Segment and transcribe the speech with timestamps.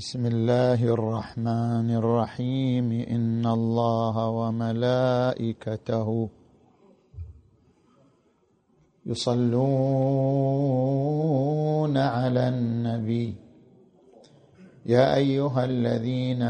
[0.00, 2.88] بسم الله الرحمن الرحيم.
[3.04, 6.08] إن الله وملائكته
[9.06, 9.56] يصلون
[11.96, 13.34] على النبي.
[14.86, 16.42] يا أيها الذين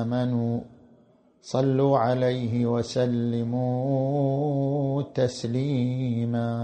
[0.00, 0.60] آمنوا
[1.44, 3.92] صلوا عليه وسلموا
[5.12, 6.56] تسليما.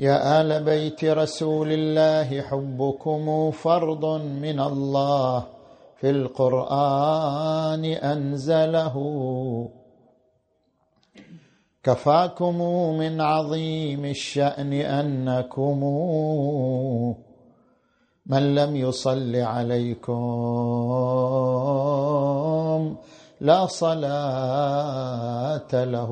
[0.00, 5.44] يا آل بيت رسول الله حبكم فرض من الله.
[5.96, 8.96] في القرآن أنزله.
[11.82, 12.58] كفاكم
[12.98, 15.84] من عظيم الشأن أنكم.
[18.26, 20.16] من لم يصل عليكم
[23.40, 24.08] لا صلاة
[25.72, 26.10] له.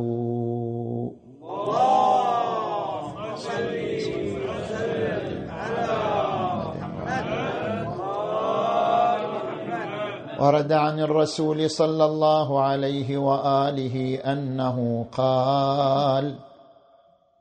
[10.41, 16.39] ورد عن الرسول صلى الله عليه وآله أنه قال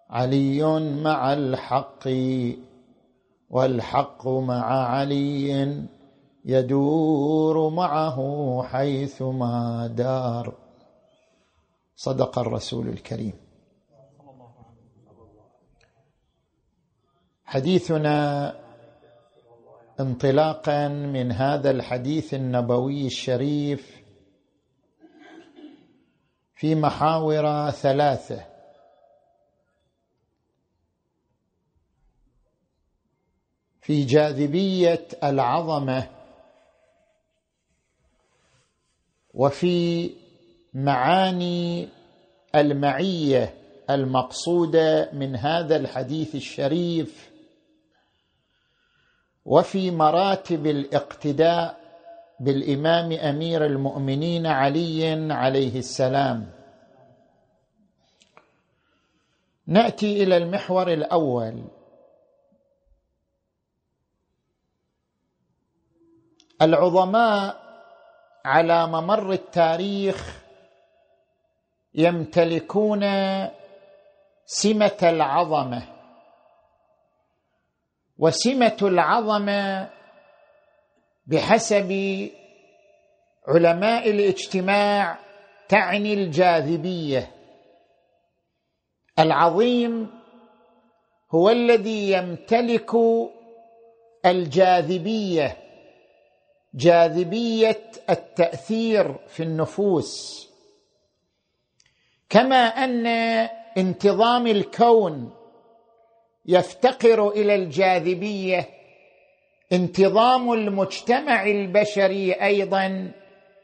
[0.10, 0.64] علي
[1.04, 2.08] مع الحق
[3.50, 5.84] والحق مع علي
[6.46, 8.20] يدور معه
[8.64, 10.54] حيثما دار.
[11.96, 13.47] صدق الرسول الكريم.
[17.48, 18.56] حديثنا
[20.00, 24.02] انطلاقا من هذا الحديث النبوي الشريف
[26.56, 28.46] في محاور ثلاثة.
[33.82, 36.10] في جاذبية العظمة
[39.34, 40.10] وفي
[40.74, 41.88] معاني
[42.56, 43.54] المعية
[43.90, 47.37] المقصودة من هذا الحديث الشريف
[49.48, 51.80] وفي مراتب الاقتداء
[52.40, 56.52] بالإمام أمير المؤمنين علي عليه السلام.
[59.68, 61.64] نأتي إلى المحور الأول.
[66.62, 67.58] العظماء
[68.46, 70.44] على ممر التاريخ
[71.94, 73.02] يمتلكون
[74.46, 75.97] سمة العظمة.
[78.20, 79.90] وسمة العظمة
[81.26, 81.92] بحسب
[83.48, 85.20] علماء الاجتماع
[85.70, 87.32] تعني الجاذبية.
[89.20, 90.10] العظيم
[91.32, 92.92] هو الذي يمتلك
[94.26, 95.58] الجاذبية
[96.74, 100.48] جاذبية التأثير في النفوس.
[102.30, 103.08] كما أن
[103.78, 105.37] انتظام الكون
[106.48, 108.70] يفتقر إلى الجاذبية.
[109.72, 113.12] انتظام المجتمع البشري أيضا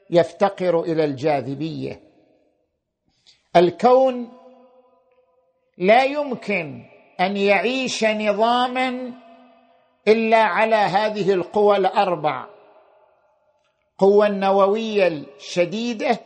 [0.09, 1.99] يفتقر إلى الجاذبية.
[3.55, 4.29] الكون
[5.77, 6.85] لا يمكن
[7.19, 9.11] أن يعيش نظاما
[10.07, 12.45] إلا على هذه القوى الأربع
[13.97, 16.19] قوة النووية الشديدة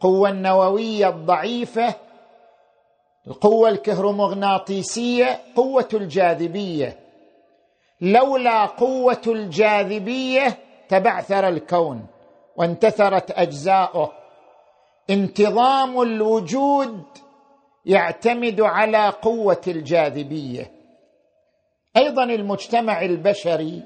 [0.00, 1.94] قوة النووية الضعيفة
[3.26, 6.98] القوة الكهرومغناطيسية قوة الجاذبية.
[8.00, 12.06] لولا قوة الجاذبية تبعثر الكون
[12.56, 14.12] وانتثرت أجزاؤه.
[15.10, 17.02] انتظام الوجود
[17.86, 20.70] يعتمد على قوة الجاذبية.
[21.96, 23.82] أيضا المجتمع البشري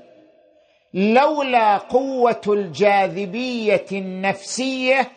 [0.95, 5.11] لولا قوة الجاذبية النفسية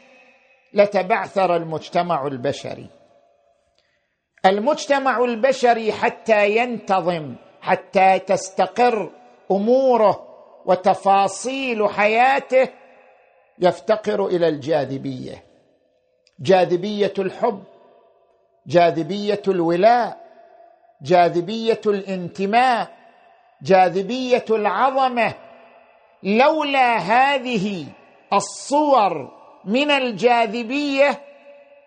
[0.74, 2.99] لتبعثر المجتمع البشري.
[4.45, 9.12] المجتمع البشري حتى ينتظم حتى تستقر
[9.51, 10.25] أموره
[10.65, 12.69] وتفاصيل حياته
[13.59, 15.44] يفتقر إلى الجاذبية.
[16.39, 17.63] جاذبية الحب
[18.68, 20.18] جاذبية الولاء
[21.01, 22.91] جاذبية الانتماء
[23.62, 25.33] جاذبية العظمة.
[26.24, 27.86] لولا هذه
[28.33, 29.31] الصور
[29.65, 31.21] من الجاذبية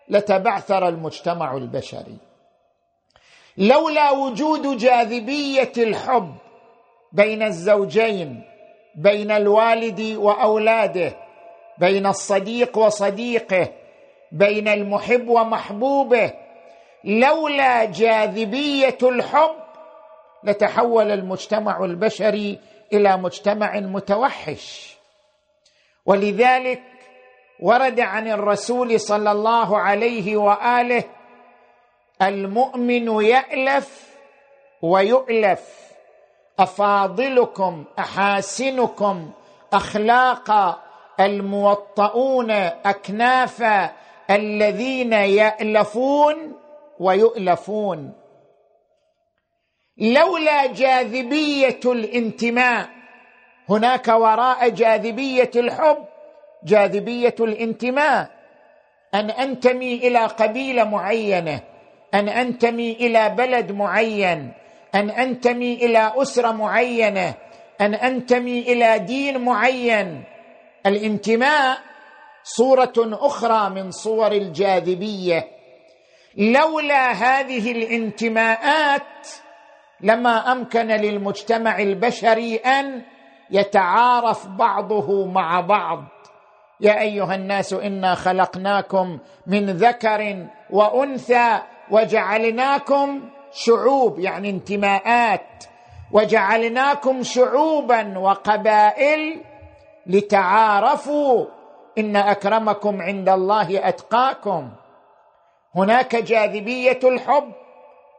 [0.09, 2.17] لتبعثر المجتمع البشري.
[3.57, 6.35] لولا وجود جاذبية الحب
[7.11, 8.43] بين الزوجين
[8.95, 11.13] بين الوالد وأولاده
[11.77, 13.71] بين الصديق وصديقه
[14.31, 16.33] بين المحب ومحبوبه
[17.03, 19.55] لولا جاذبية الحب
[20.43, 22.59] لتحول المجتمع البشري
[22.93, 24.97] إلى مجتمع متوحش.
[26.05, 26.81] ولذلك
[27.59, 31.03] ورد عن الرسول صلى الله عليه وآله
[32.27, 34.09] المؤمن يألف
[34.81, 35.83] ويؤلف.
[36.59, 39.31] أفاضلكم أحاسنكم
[39.73, 40.83] اخلاقا
[41.19, 43.91] الموطؤون اكنافا
[44.29, 46.55] الذين يألفون
[46.99, 48.13] ويؤلفون.
[49.97, 52.89] لولا جاذبية الانتماء
[53.69, 56.05] هناك وراء جاذبية الحب
[56.63, 58.29] جاذبية الانتماء.
[59.13, 61.72] أن أنتمي إلى قبيلة معينة.
[62.13, 64.53] أن أنتمي إلى بلد معين
[64.95, 67.33] أن أنتمي إلى أسرة معينة
[67.81, 70.23] أن أنتمي إلى دين معين.
[70.85, 71.77] الانتماء
[72.43, 75.47] صورة أخرى من صور الجاذبية.
[76.37, 79.27] لولا هذه الانتماءات
[80.01, 83.01] لما أمكن للمجتمع البشري أن
[83.51, 86.03] يتعارف بعضه مع بعض.
[86.81, 95.63] يا أيها الناس إنا خلقناكم من ذكر وأنثى وجعلناكم شعوب يعني انتماءات.
[96.11, 99.41] وجعلناكم شعوبا وقبائل
[100.07, 101.45] لتعارفوا.
[101.97, 104.69] إن أكرمكم عند الله أتقاكم.
[105.75, 107.51] هناك جاذبية الحب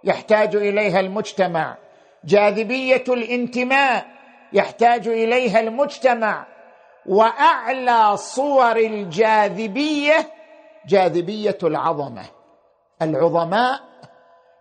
[0.04, 1.76] يحتاج إليها المجتمع.
[2.24, 4.06] جاذبية الانتماء
[4.52, 6.46] يحتاج إليها المجتمع.
[7.06, 10.30] وأعلى صور الجاذبية
[10.86, 12.24] جاذبية العظمة.
[13.02, 13.80] العظماء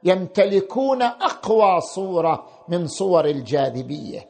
[0.03, 4.29] يمتلكون أقوى صورة من صور الجاذبية.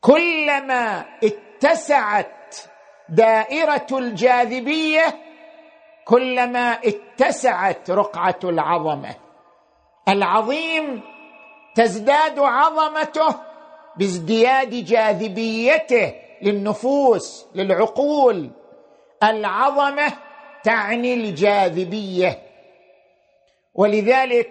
[0.00, 2.56] كلما اتسعت
[3.08, 5.04] دائرة الجاذبية
[6.04, 9.14] كلما اتسعت رقعة العظمة.
[10.08, 11.02] العظيم
[11.74, 13.34] تزداد عظمته
[13.96, 18.50] بازدياد جاذبيته للنفوس للعقول.
[19.22, 20.12] العظمة
[20.64, 22.43] تعني الجاذبية.
[23.74, 24.50] ولذلك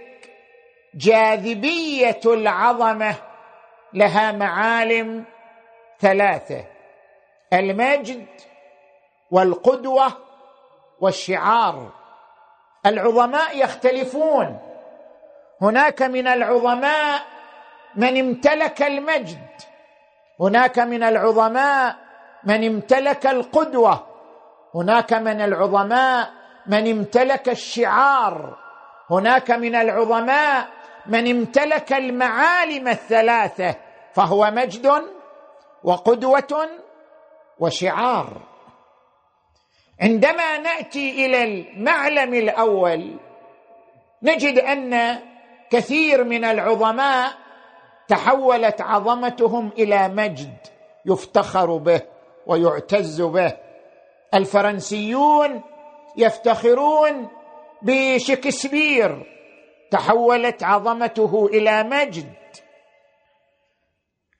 [0.96, 3.16] جاذبية العظمة
[3.94, 5.24] لها معالم
[6.00, 6.66] ثلاثة
[7.54, 8.26] المجد
[9.32, 10.08] والقدوة
[11.00, 11.92] والشعار.
[12.86, 14.60] العظماء يختلفون.
[15.62, 17.22] هناك من العظماء
[17.96, 19.48] من امتلك المجد
[20.40, 21.96] هناك من العظماء
[22.44, 24.08] من امتلك القدوة
[24.76, 26.30] هناك من العظماء
[26.68, 28.63] من امتلك الشعار.
[29.14, 30.68] هناك من العظماء
[31.06, 33.76] من امتلك المعالم الثلاثة
[34.14, 35.04] فهو مجد
[35.84, 36.70] وقدوة
[37.60, 38.42] وشعار.
[40.02, 43.18] عندما نأتي إلى المعلم الأول
[44.24, 45.20] نجد أن
[45.70, 47.34] كثير من العظماء
[48.08, 50.58] تحولت عظمتهم إلى مجد
[51.06, 52.02] يفتخر به
[52.48, 53.54] ويعتز به.
[54.34, 55.62] الفرنسيون
[56.18, 57.30] يفتخرون
[57.84, 59.26] بشكسبير
[59.92, 62.34] تحولت عظمته إلى مجد.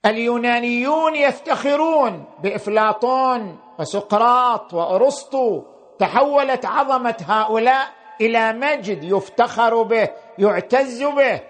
[0.06, 5.62] اليونانيون يفتخرون بإفلاطون وسقراط وأرسطو
[5.98, 7.86] تحولت عظمة هؤلاء
[8.20, 10.08] إلى مجد يفتخر به
[10.38, 11.40] يعتز به.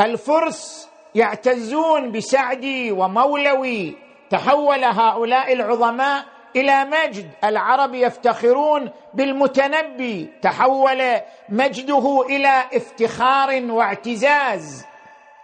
[0.00, 3.96] الفرس يعتزون بسعدي ومولوي
[4.30, 6.24] تحول هؤلاء العظماء
[6.56, 7.30] إلى مجد.
[7.44, 10.32] العرب يفتخرون بالمتنبي.
[10.42, 14.86] تحول مجده إلى افتخار واعتزاز.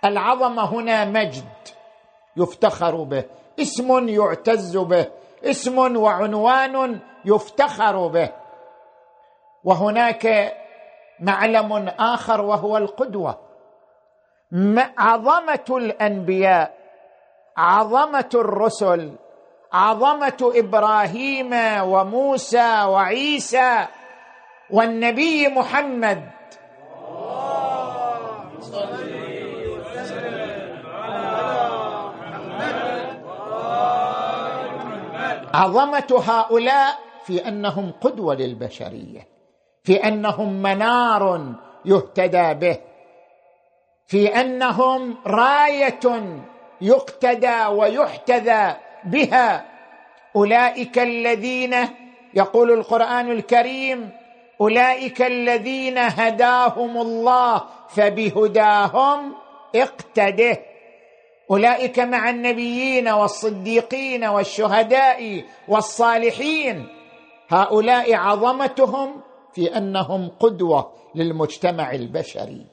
[0.04, 1.44] العظمه هنا مجد.
[2.36, 3.24] يفتخر به.
[3.60, 5.06] اسم يعتز به.
[5.44, 8.28] اسم وعنوان يفتخر به.
[9.64, 10.52] وهناك
[11.20, 13.38] معلم آخر وهو القدوة.
[14.98, 16.74] عظمة الأنبياء.
[17.56, 19.12] عظمة الرسل.
[19.72, 23.86] عظمة إبراهيم وموسى وعيسى
[24.70, 26.30] والنبي محمد.
[35.54, 39.28] عظمة هؤلاء في أنهم قدوة للبشرية
[39.84, 42.78] في أنهم منار يهتدى به
[44.06, 46.00] في أنهم راية
[46.80, 49.64] يقتدى ويحتذى بها.
[50.36, 51.76] أولئك الذين
[52.34, 54.10] يقول القرآن الكريم
[54.60, 59.34] أولئك الذين هداهم الله فبهداهم
[59.74, 60.58] اقتده.
[61.50, 66.88] أولئك مع النبيين والصديقين والشهداء والصالحين.
[67.48, 69.20] هؤلاء عظمتهم
[69.54, 72.66] في أنهم قدوة للمجتمع البشري.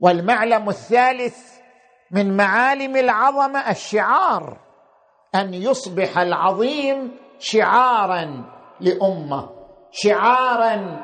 [0.00, 1.38] والمعلم الثالث
[2.10, 4.69] من معالم العظمة الشعار.
[5.34, 8.44] أن يصبح العظيم شعارا
[8.80, 9.50] لأمة
[9.92, 11.00] شعارا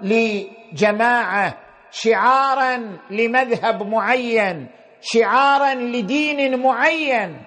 [0.00, 1.58] لجماعة
[1.90, 4.66] شعارا لمذهب معين
[5.00, 7.42] شعارا لدين معين.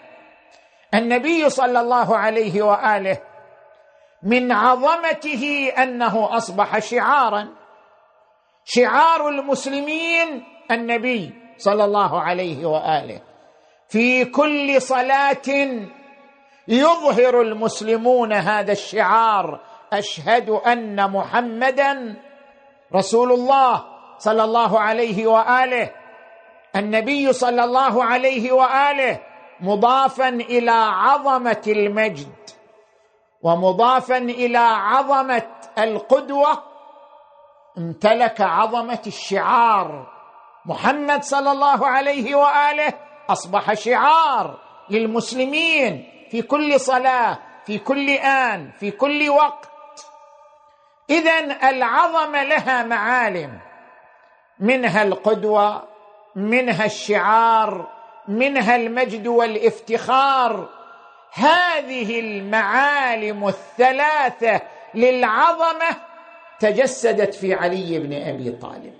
[0.94, 3.18] النبي صلى الله عليه وآله
[4.24, 7.48] من عظمته أنه أصبح شعارا.
[8.66, 13.22] شعار المسلمين النبي صلى الله عليه وآله
[13.90, 15.80] في كل صلاة
[16.70, 19.60] يظهر المسلمون هذا الشعار
[19.94, 22.16] أشهد أن محمدا
[22.96, 23.86] رسول الله
[24.18, 25.92] صلى الله عليه وآله
[26.76, 29.20] النبي صلى الله عليه وآله
[29.60, 32.34] مضافا إلى عظمة المجد
[33.42, 35.48] ومضافا إلى عظمة
[35.78, 36.64] القدوة
[37.78, 40.08] امتلك عظمة الشعار.
[40.66, 42.94] محمد صلى الله عليه وآله
[43.30, 44.58] أصبح شعار
[44.90, 49.70] للمسلمين في كل صلاة في كل آن في كل وقت.
[51.10, 53.60] اذا العظمه لها معالم
[54.60, 55.84] منها القدوة
[56.36, 57.88] منها الشعار
[58.28, 60.70] منها المجد والإفتخار.
[61.34, 64.62] هذه المعالم الثلاثة
[64.94, 65.90] للعظمة
[66.60, 68.94] تجسدت في علي بن أبي طالب.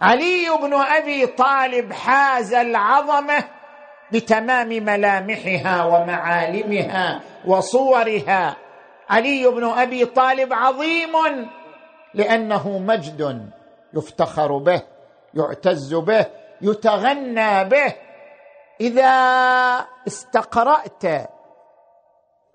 [0.00, 3.44] علي بن أبي طالب حاز العظمة
[4.12, 8.56] بتمام ملامحها ومعالمها وصورها.
[9.08, 11.12] علي بن أبي طالب عظيم
[12.14, 13.50] لأنه مجد
[13.94, 14.82] يفتخر به
[15.34, 16.26] يعتز به
[16.62, 17.92] يتغنى به.
[18.80, 19.10] إذا
[20.06, 21.04] استقرأت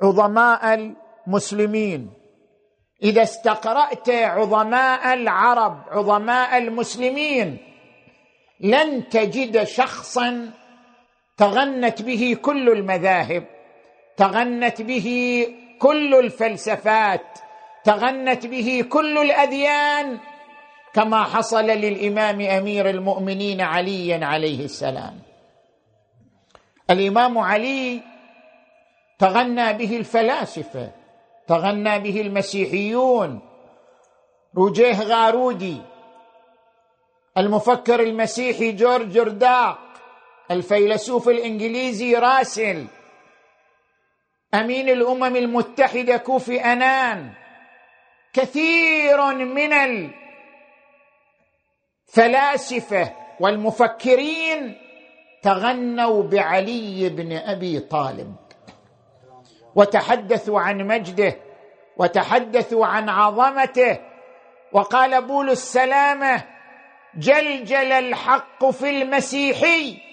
[0.04, 2.14] عظماء المسلمين
[3.04, 7.58] إذا استقرأت عظماء العرب عظماء المسلمين
[8.60, 10.52] لن تجد شخصا
[11.38, 13.44] تغنت به كل المذاهب
[14.18, 15.48] تغنت به
[15.80, 17.40] كل الفلسفات
[17.84, 20.20] تغنت به كل الأديان
[20.94, 25.20] كما حصل للإمام أمير المؤمنين علي عليه السلام.
[26.90, 28.02] الإمام علي
[29.20, 30.92] تغنى به الفلاسفة
[31.48, 33.40] تغنى به المسيحيون
[34.56, 35.82] روجيه غارودي
[37.38, 39.91] المفكر المسيحي جورج جرداق
[40.52, 42.86] الفيلسوف الإنجليزي راسل
[44.54, 47.34] أمين الأمم المتحدة كوفي أنان
[48.34, 49.74] كثير من
[52.08, 54.78] الفلاسفة والمفكرين
[55.44, 58.36] تغنوا بعلي بن أبي طالب
[59.76, 61.38] وتحدثوا عن مجده
[61.98, 64.00] وتحدثوا عن عظمته
[64.72, 66.44] وقال بولس السلامه
[67.16, 70.11] جلجل الحق في المسيحي.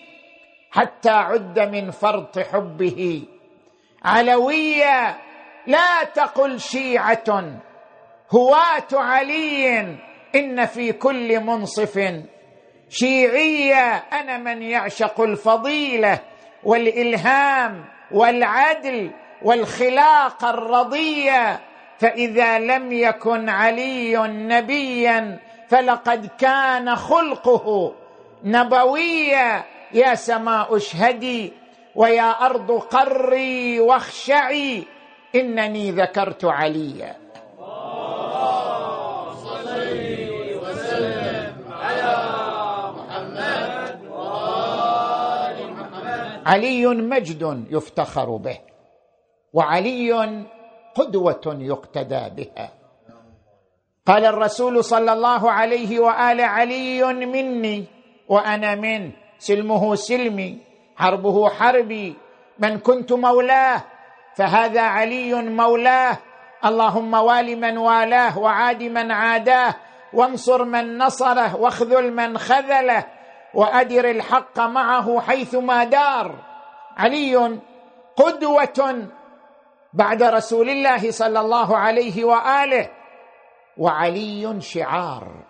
[0.70, 3.22] حتى عد من فرط حبه.
[4.04, 5.16] علوية
[5.66, 7.60] لا تقل شيعة.
[8.30, 9.78] هواه علي
[10.34, 12.12] إن في كل منصف.
[12.88, 16.18] شيعية أنا من يعشق الفضيلة
[16.64, 19.10] والإلهام والعدل
[19.42, 21.60] والخلاق الرضية.
[21.98, 27.94] فإذا لم يكن علي نبيا فلقد كان خلقه
[28.44, 29.64] نبويا.
[29.92, 31.52] يا سماء اشهدي
[31.94, 34.84] ويا أرض قري واخشعي
[35.34, 37.16] إنني ذكرت عليا.
[46.46, 48.58] علي مجد يفتخر به
[49.52, 50.44] وعلي
[50.94, 52.70] قدوة يقتدى بها.
[54.06, 57.84] قال الرسول صلى الله عليه واله علي مني
[58.28, 59.27] وأنا منه.
[59.38, 60.58] سلمه سلمي
[60.96, 62.16] حربه حربي
[62.58, 63.82] من كنت مولاه
[64.36, 66.18] فهذا علي مولاه.
[66.64, 69.74] اللهم وال من والاه وعاد من عاداه
[70.12, 73.04] وانصر من نصره واخذل من خذله
[73.54, 76.34] وأدر الحق معه حيثما دار.
[76.96, 77.60] علي
[78.16, 79.08] قدوة
[79.92, 82.90] بعد رسول الله صلى الله عليه وآله.
[83.76, 85.44] وعلي شعار.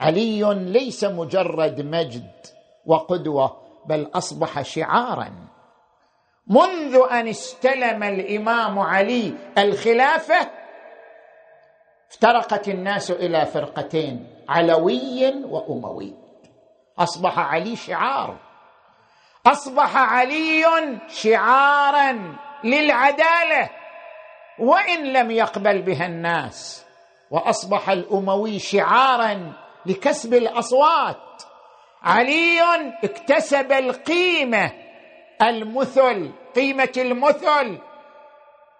[0.00, 2.55] علي ليس مجرد مجد.
[2.86, 5.32] وقدوة بل أصبح شعارا.
[6.46, 10.50] منذ أن استلم الإمام علي الخلافة
[12.10, 16.14] افترقت الناس إلى فرقتين علوي وأموي.
[16.98, 18.36] أصبح علي شعار.
[19.46, 20.64] أصبح علي
[21.08, 23.70] شعارا للعدالة
[24.58, 26.86] وإن لم يقبل بها الناس.
[27.30, 29.52] وأصبح الأموي شعارا
[29.86, 31.25] لكسب الأصوات.
[32.06, 32.60] علي
[33.04, 34.72] اكتسب القيمة
[35.42, 37.78] المثل قيمة المثل.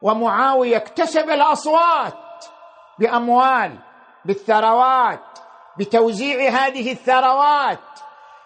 [0.02, 2.45] ومعاوية اكتسب الأصوات
[2.99, 3.78] بأموال
[4.25, 5.38] بالثروات
[5.78, 7.78] بتوزيع هذه الثروات.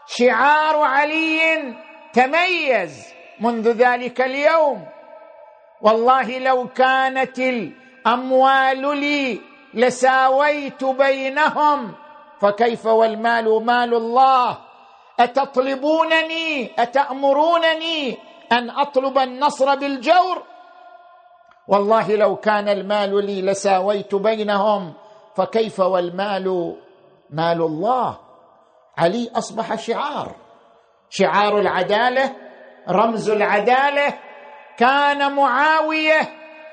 [0.07, 1.75] شعار علي
[2.13, 3.07] تميز
[3.41, 4.87] منذ ذلك اليوم.
[5.81, 9.41] والله لو كانت الأموال لي
[9.75, 11.95] لساويت بينهم
[12.41, 14.70] فكيف والمال مال الله؟
[15.21, 18.19] أتطلبونني؟ أتأمرونني
[18.53, 20.43] أن أطلب النصر بالجور؟
[21.69, 24.93] والله لو كان المال لي لساويت بينهم
[25.37, 26.77] فكيف والمال
[27.31, 28.19] مال الله؟
[28.99, 30.37] علي أصبح شعار.
[31.11, 32.37] شعار العدالة
[32.89, 34.15] رمز العدالة.
[34.77, 36.21] كان معاوية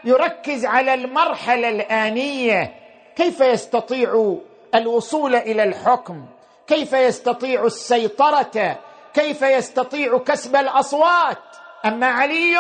[0.03, 2.73] يركز على المرحلة الآنية.
[3.15, 4.37] كيف يستطيع
[4.75, 6.25] الوصول إلى الحكم؟
[6.67, 8.79] كيف يستطيع السيطرة؟
[9.13, 11.37] كيف يستطيع كسب الأصوات؟
[11.85, 12.55] أما علي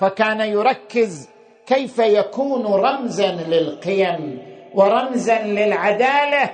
[0.00, 1.28] فكان يركز
[1.66, 4.42] كيف يكون رمزا للقيم
[4.74, 6.50] ورمزا للعدالة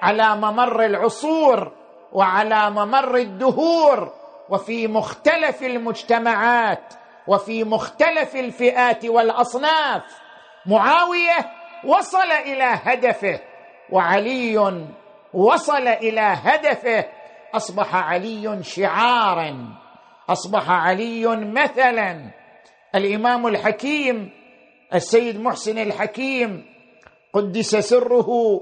[0.00, 1.72] على ممر العصور
[2.12, 4.12] وعلى ممر الدهور
[4.48, 6.94] وفي مختلف المجتمعات
[7.26, 10.02] وفي مختلف الفئات والأصناف.
[10.66, 11.36] معاوية
[11.84, 13.40] وصل إلى هدفه
[13.90, 14.72] وعلي
[15.34, 17.04] وصل إلى هدفه.
[17.54, 19.78] أصبح علي شعارا.
[20.28, 22.30] أصبح علي مثلا.
[22.94, 24.30] الإمام الحكيم
[24.94, 26.66] السيد محسن الحكيم
[27.32, 28.60] قدس سره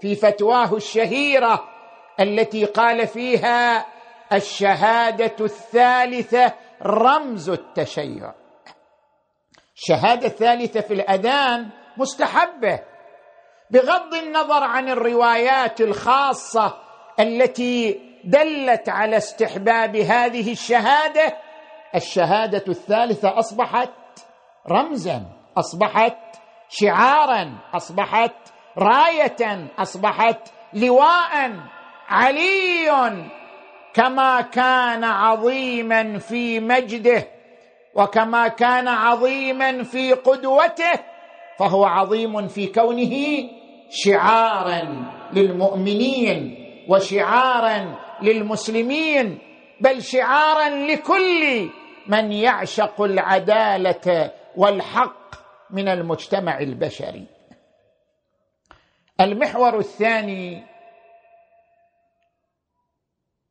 [0.00, 1.64] في فتواه الشهيرة
[2.20, 3.86] التي قال فيها
[4.32, 8.34] الشهادة الثالثة رمز التشيع.
[9.76, 12.80] الشهاده الثالثه في الأذان مستحبة.
[13.70, 16.74] بغض النظر عن الروايات الخاصة
[17.20, 21.36] التي دلت على استحباب هذه الشهادة
[21.94, 23.90] الشهادة الثالثة أصبحت
[24.70, 25.22] رمزا
[25.56, 26.16] أصبحت
[26.68, 28.34] شعارا أصبحت
[28.78, 31.52] راية أصبحت لواء
[32.08, 33.26] علي
[33.94, 37.28] كما كان عظيما في مجده
[37.94, 40.92] وكما كان عظيما في قدوته
[41.58, 43.48] فهو عظيم في كونه
[43.90, 49.38] شعارا للمؤمنين وشعارا للمسلمين
[49.80, 51.68] بل شعارا لكل
[52.06, 55.34] من يعشق العدالة والحق
[55.70, 57.26] من المجتمع البشري.
[59.20, 60.64] المحور الثاني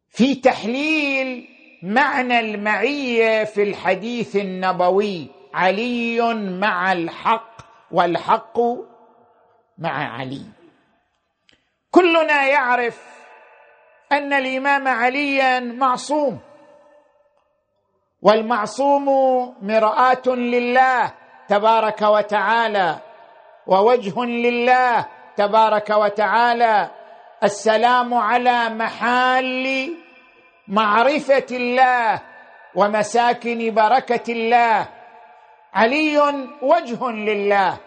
[0.10, 1.48] في تحليل
[1.84, 7.58] معنى المعية في الحديث النبوي علي مع الحق
[7.92, 8.60] والحق
[9.78, 10.42] مع علي.
[11.92, 13.02] كلنا يعرف
[14.12, 16.40] أن الإمام عليا معصوم.
[18.22, 19.06] والمعصوم
[19.62, 21.14] مراه لله
[21.48, 23.00] تبارك وتعالى
[23.68, 25.06] ووجه لله
[25.38, 26.90] تبارك وتعالى.
[27.44, 29.96] السلام على محال
[30.68, 32.22] معرفة الله
[32.76, 34.88] ومساكن بركة الله.
[35.74, 36.18] علي
[36.62, 37.87] وجه لله.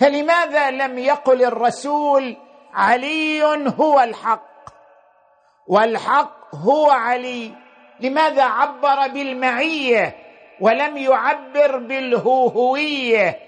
[0.00, 2.36] فلماذا لم يقل الرسول
[2.74, 3.42] علي
[3.80, 4.50] هو الحق؟
[5.66, 7.52] والحق هو علي.
[8.00, 10.16] لماذا عبر بالمعية
[10.60, 13.38] ولم يعبر بالهوهوية؟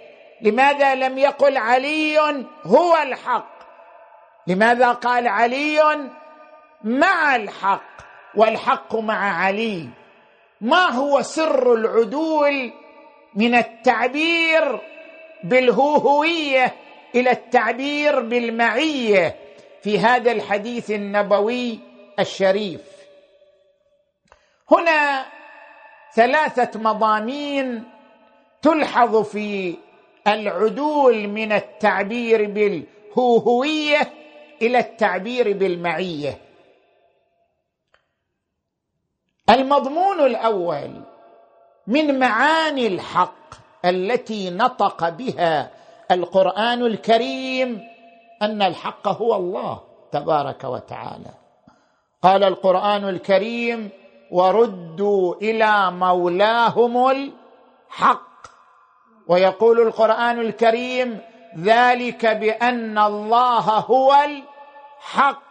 [0.41, 2.19] لماذا لم يقل علي
[2.65, 3.53] هو الحق؟
[4.47, 6.11] لماذا قال علي
[6.85, 7.93] مع الحق
[8.35, 9.89] والحق مع علي؟
[10.61, 12.73] ما هو سر العدول
[13.35, 14.92] من التعبير
[15.45, 16.75] بالهوهوية
[17.15, 19.37] إلى التعبير بالمعية
[19.83, 21.79] في هذا الحديث النبوي
[22.19, 22.81] الشريف.
[24.71, 25.25] هنا
[26.15, 27.85] ثلاثة مضامين
[28.63, 29.77] تلحظ في
[30.27, 34.13] العدول من التعبير بالهوهوية
[34.63, 36.39] إلى التعبير بالمعية.
[39.51, 41.03] المضمون الأول
[41.87, 43.62] من معاني الحق.
[43.85, 45.71] التي نطق بها
[46.11, 47.81] القرآن الكريم
[48.43, 49.81] أن الحق هو الله
[50.13, 51.31] تبارك وتعالى.
[52.23, 53.91] قال القرآن الكريم
[54.31, 58.33] وردوا إلى مولاهم الحق.
[59.29, 61.19] ويقول القرآن الكريم
[61.59, 65.43] ذلك بأن الله هو الحق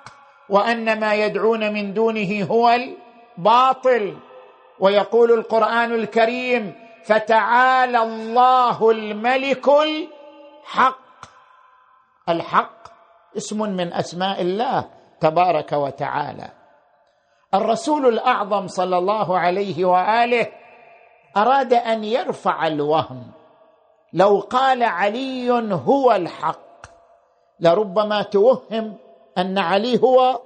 [0.49, 2.69] وأن ما يدعون من دونه هو
[3.37, 4.17] الباطل.
[4.79, 10.97] ويقول القرآن الكريم فتعالى الله الملك الحق.
[12.29, 12.81] الحق
[13.37, 16.49] اسم من أسماء الله تبارك وتعالى.
[17.53, 20.47] الرسول الأعظم صلى الله عليه وآله
[21.37, 23.31] أراد أن يرفع الوهم.
[24.13, 25.51] لو قال علي
[25.85, 26.85] هو الحق
[27.59, 28.97] لربما توهم
[29.37, 30.41] أن علي هو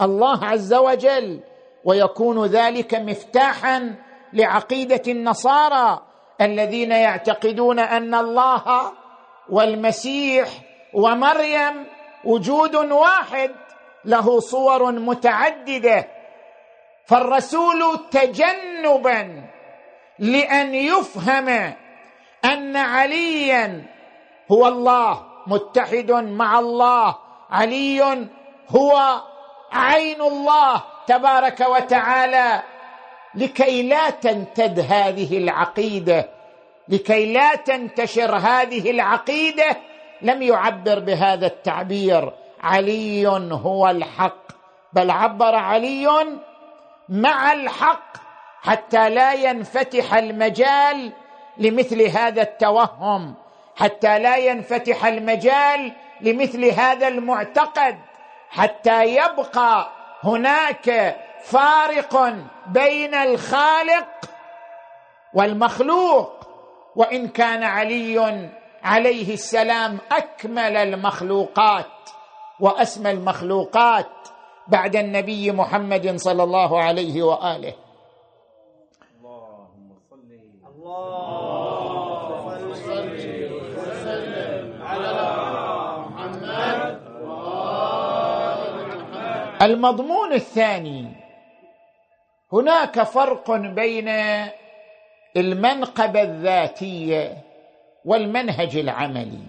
[0.00, 1.40] الله عز وجل
[1.84, 3.94] ويكون ذلك مفتاحا
[4.32, 6.02] لعقيدة النصارى
[6.40, 8.92] الذين يعتقدون أن الله
[9.48, 10.48] والمسيح
[10.94, 11.86] ومريم
[12.24, 13.50] وجود واحد
[14.04, 16.08] له صور متعددة.
[17.06, 19.42] فالرسول تجنبا
[20.18, 21.48] لأن يفهم
[22.44, 23.86] أن عليا
[24.52, 27.16] هو الله متحد مع الله
[27.50, 28.28] علي
[28.68, 29.20] هو
[29.72, 32.62] عين الله تبارك وتعالى.
[33.34, 36.28] لكي لا تنتد هذه العقيدة
[36.88, 39.76] لكي لا تنتشر هذه العقيدة
[40.22, 42.32] لم يعبر بهذا التعبير.
[42.62, 44.50] علي هو الحق.
[44.92, 46.26] بل عبر علي
[47.08, 48.16] مع الحق
[48.62, 51.12] حتى لا ينفتح المجال
[51.58, 53.34] لمثل هذا التوهم
[53.76, 57.98] حتى لا ينفتح المجال لمثل هذا المعتقد
[58.50, 59.88] حتى يبقى
[60.22, 62.34] هناك فارق
[62.66, 64.08] بين الخالق
[65.34, 66.32] والمخلوق
[66.96, 68.48] وإن كان علي
[68.82, 71.86] عليه السلام أكمل المخلوقات
[72.60, 74.06] وأسمى المخلوقات
[74.68, 77.74] بعد النبي محمد صلى الله عليه وآله.
[79.16, 80.30] اللهم صل
[80.68, 81.14] اللهم
[82.74, 83.10] صل
[83.76, 85.12] وسلم على
[86.06, 87.00] محمد
[89.62, 91.19] المضمون الثاني
[92.52, 94.08] هناك فرق بين
[95.36, 97.36] المنقبه الذاتيه
[98.04, 99.42] والمنهج العملي.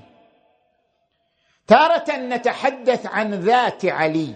[1.68, 4.34] تارة نتحدث عن ذات علي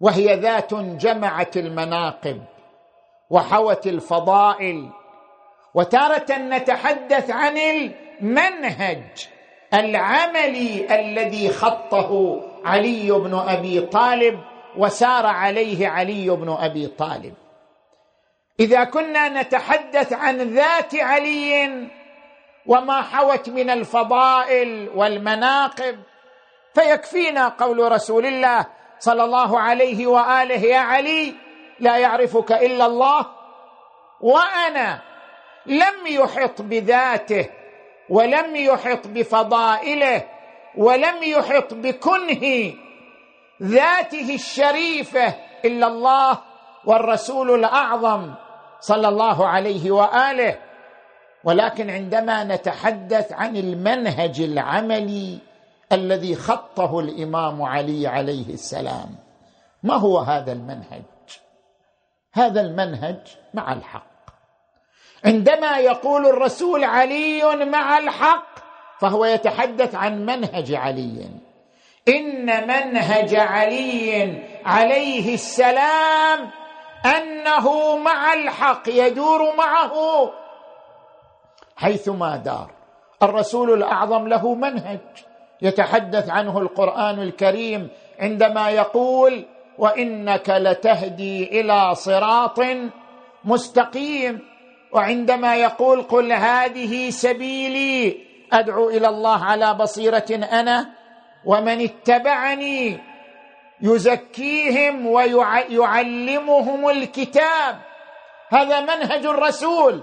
[0.00, 2.42] وهي ذات جمعت المناقب
[3.30, 4.90] وحوت الفضائل.
[5.74, 9.28] وتارة نتحدث عن المنهج
[9.74, 14.40] العملي الذي خطه علي بن أبي طالب
[14.76, 17.34] وسار عليه علي بن أبي طالب.
[18.60, 21.88] إذا كنا نتحدث عن ذات علي
[22.66, 25.98] وما حوت من الفضائل والمناقب
[26.74, 28.66] فيكفينا قول رسول الله
[28.98, 31.34] صلى الله عليه وآله يا علي
[31.80, 33.26] لا يعرفك إلا الله
[34.20, 35.00] وأنا
[35.66, 37.48] لم يحط بذاته
[38.08, 40.22] ولم يحط بفضائله
[40.76, 42.74] ولم يحط بكنه
[43.62, 46.38] ذاته الشريفة إلا الله
[46.84, 48.34] والرسول الأعظم
[48.80, 50.58] صلى الله عليه وآله.
[51.44, 55.38] ولكن عندما نتحدث عن المنهج العملي
[55.92, 59.16] الذي خطه الإمام علي عليه السلام
[59.82, 61.02] ما هو هذا المنهج؟
[62.32, 63.20] هذا المنهج
[63.54, 64.16] مع الحق.
[65.24, 68.46] عندما يقول الرسول علي مع الحق
[69.00, 71.45] فهو يتحدث عن منهج علي.
[72.08, 76.50] إن منهج علي عليه السلام
[77.04, 79.94] أنه مع الحق يدور معه.
[81.76, 82.70] حيثما دار.
[83.22, 85.00] الرسول الأعظم له منهج
[85.62, 87.88] يتحدث عنه القرآن الكريم
[88.18, 89.44] عندما يقول
[89.78, 92.58] وإنك لتهدي إلى صراط
[93.44, 94.40] مستقيم.
[94.92, 98.16] وعندما يقول قل هذه سبيلي
[98.52, 100.95] أدعو إلى الله على بصيرة أنا.
[101.46, 103.00] ومن اتبعني
[103.80, 107.76] يزكيهم ويعلمهم الكتاب.
[108.48, 110.02] هذا منهج الرسول.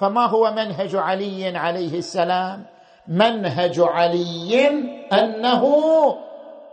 [0.00, 2.66] فما هو منهج علي عليه السلام؟
[3.08, 4.68] منهج علي
[5.12, 5.64] أنه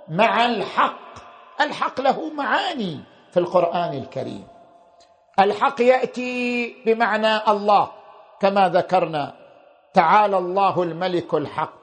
[0.07, 1.01] مع الحق.
[1.61, 2.99] الحق له معاني
[3.31, 4.47] في القرآن الكريم.
[5.39, 7.91] الحق يأتي بمعنى الله
[8.39, 9.33] كما ذكرنا.
[9.93, 11.80] تعالى الله الملك الحق.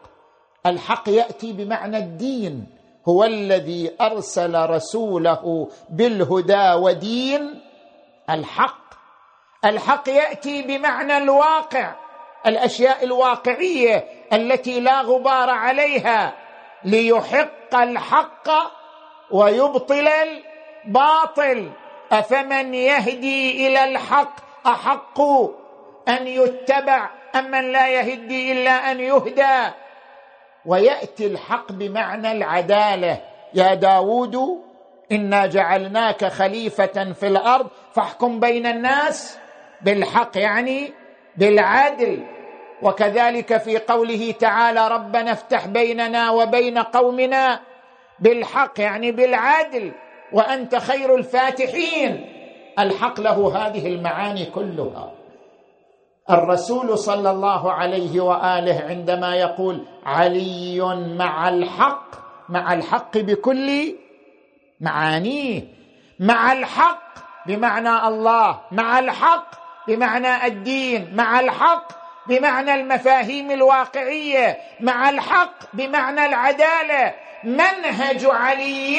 [0.67, 2.67] الحق يأتي بمعنى الدين.
[3.09, 7.61] هو الذي أرسل رسوله بالهدى ودين.
[8.31, 8.89] الحق.
[9.65, 11.95] الحق يأتي بمعنى الواقع.
[12.47, 16.35] الأشياء الواقعية التي لا غبار عليها
[16.85, 18.49] ليحق الحق
[19.31, 21.71] ويبطل الباطل.
[22.13, 25.21] أفمن يهدي إلى الحق أحق
[26.09, 29.75] أن يتبع أم من لا يهدي إلا أن يهدى؟
[30.69, 33.21] ويأتي الحق بمعنى العدالة.
[33.55, 34.37] يا داود
[35.13, 39.39] إنا جعلناك خليفة في الأرض فاحكم بين الناس
[39.83, 40.93] بالحق يعني
[41.37, 42.25] بالعدل.
[42.83, 47.61] وكذلك في قوله تعالى ربنا افتح بيننا وبين قومنا
[48.19, 49.93] بالحق يعني بالعدل
[50.33, 52.27] وأنت خير الفاتحين.
[52.79, 55.18] الحق له هذه المعاني كلها.
[56.31, 60.81] الرسول صلى الله عليه وآله عندما يقول علي
[61.19, 62.09] مع الحق
[62.49, 63.95] مع الحق بكل
[64.81, 65.63] معانيه
[66.21, 67.03] مع الحق
[67.47, 69.51] بمعنى الله مع الحق
[69.89, 77.15] بمعنى الدين مع الحق بمعنى المفاهيم الواقعية مع الحق بمعنى العدالة.
[77.45, 78.99] منهج علي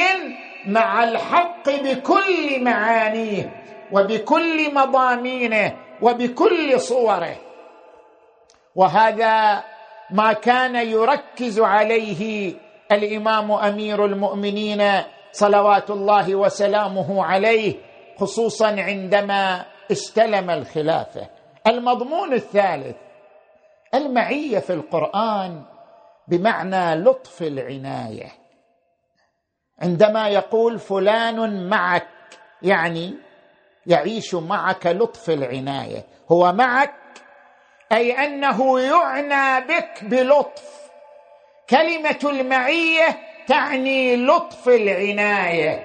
[0.68, 3.52] مع الحق بكل معانيه
[3.92, 5.76] وبكل مضامينه.
[6.02, 7.36] وبكل صوره.
[8.76, 9.64] وهذا
[10.12, 12.54] ما كان يركز عليه
[12.92, 17.76] الإمام أمير المؤمنين صلوات الله وسلامه عليه
[18.18, 21.30] خصوصا عندما استلم الخلافة.
[21.68, 22.96] المضمون الثالث
[23.94, 25.64] المعية في القرآن
[26.28, 28.32] بمعنى لطف العناية.
[29.82, 32.08] عندما يقول فلان معك
[32.62, 33.14] يعني
[33.90, 36.06] يعيش معك لطف العناية.
[36.32, 36.94] هو معك؟
[37.92, 40.64] أي أنه يعنى بك بلطف.
[41.70, 45.84] كلمة المعية تعني لطف العناية.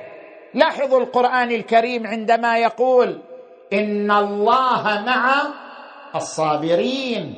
[0.54, 3.22] لاحظوا القرآن الكريم عندما يقول
[3.72, 5.34] إن الله مع
[6.14, 7.36] الصابرين.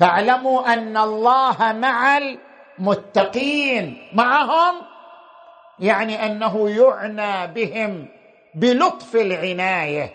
[0.00, 4.08] فاعلموا أن الله مع المتقين.
[4.14, 4.74] معهم؟
[5.78, 8.08] يعني أنه يعنى بهم.
[8.54, 10.12] بلطف العناية.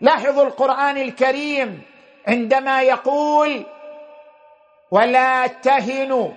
[0.00, 1.82] لاحظوا القرآن الكريم
[2.28, 3.62] عندما يقول
[4.90, 6.28] ولا تهنوا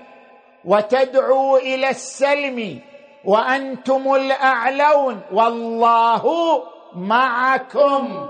[0.65, 2.79] وتدعوا إلى السلم
[3.25, 6.63] وأنتم الأعلون والله
[6.95, 8.27] معكم.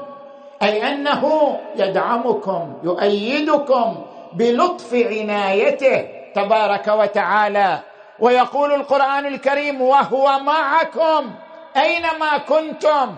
[0.63, 7.79] أي أنه يدعمكم يؤيدكم بلطف عنايته تبارك وتعالى.
[8.19, 11.31] ويقول القرآن الكريم وهو معكم.
[11.79, 13.15] أينما كنتم؟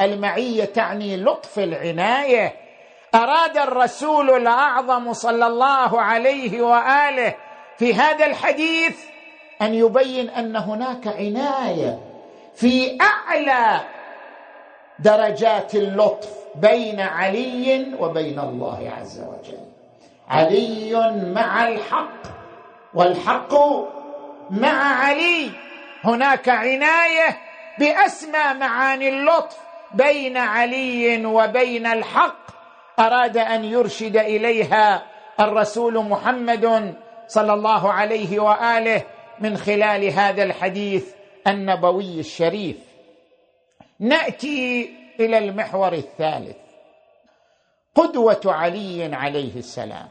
[0.00, 2.56] المعية تعني لطف العناية.
[3.14, 7.34] أراد الرسول الأعظم صلى الله عليه وآله
[7.78, 8.98] في هذا الحديث
[9.62, 11.98] أن يبين أن هناك عناية
[12.54, 13.80] في أعلى
[14.98, 19.58] درجات اللطف بين علي وبين الله عز وجل.
[20.28, 22.22] علي مع الحق
[22.94, 23.54] والحق
[24.50, 25.50] مع علي.
[26.04, 27.38] هناك عناية
[27.82, 29.56] بأسمى معاني اللطف
[29.94, 32.46] بين علي وبين الحق.
[32.98, 35.02] أراد أن يرشد إليها
[35.40, 36.94] الرسول محمد
[37.26, 39.02] صلى الله عليه وآله
[39.40, 41.14] من خلال هذا الحديث
[41.46, 42.76] النبوي الشريف.
[44.00, 44.90] نأتي
[45.20, 46.56] إلى المحور الثالث.
[47.94, 50.08] قدوة علي عليه السلام.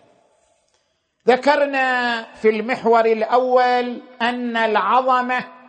[1.27, 5.60] ذكرنا في المحور الأول أن العظمة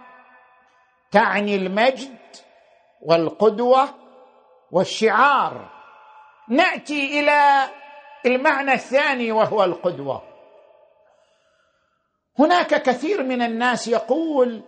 [1.13, 2.17] تعني المجد
[3.03, 3.89] والقدوة
[4.71, 5.71] والشعار.
[6.49, 7.69] نأتي إلى
[8.27, 10.23] المعنى الثاني وهو القدوة.
[12.39, 14.63] هناك كثير من الناس يقول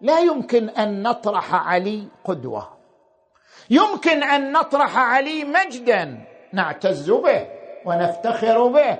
[0.00, 2.76] لا يمكن أن نطرح علي قدوة.
[3.70, 7.46] يمكن أن نطرح علي مجدا نعتز به
[7.84, 8.98] ونفتخر به.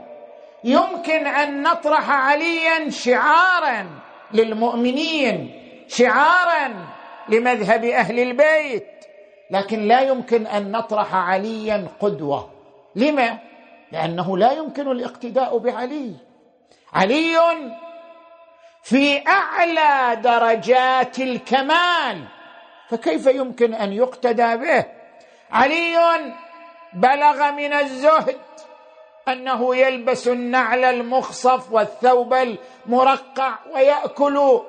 [0.64, 4.00] يمكن أن نطرح عليا شعارا
[4.32, 6.87] للمؤمنين شعارا
[7.29, 8.87] لمذهب أهل البيت.
[9.51, 12.51] لكن لا يمكن أن نطرح عليا قدوة.
[12.96, 13.38] لما؟
[13.92, 16.12] لأنه لا يمكن الاقتداء بعلي.
[16.92, 17.37] علي
[18.83, 22.25] في أعلى درجات الكمال.
[22.88, 24.85] فكيف يمكن أن يقتدى به؟
[25.51, 25.96] علي
[26.92, 28.37] بلغ من الزهد
[29.29, 34.61] أنه يلبس النعل المخصف والثوب المرقع ويأكل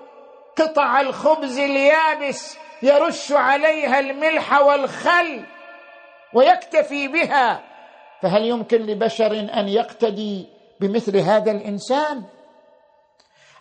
[0.57, 5.43] قطع الخبز اليابس يرش عليها الملح والخل
[6.33, 7.63] ويكتفي بها.
[8.21, 10.47] فهل يمكن لبشر أن يقتدي
[10.79, 12.23] بمثل هذا الإنسان؟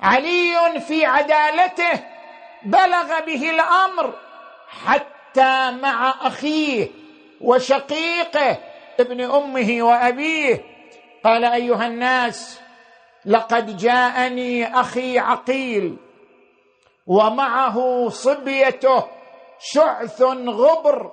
[0.00, 2.04] علي في عدالته
[2.64, 4.14] بلغ به الأمر
[4.68, 6.88] حتى مع أخيه
[7.40, 8.58] وشقيقه
[9.00, 10.62] ابن أمه وأبيه.
[11.24, 12.60] قال أيها الناس
[13.26, 15.96] لقد جاءني أخي عقيل.
[17.06, 19.04] ومعه صبيته
[19.58, 21.12] شعث غبر